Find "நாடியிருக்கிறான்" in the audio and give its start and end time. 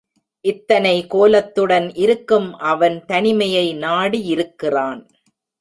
3.75-5.01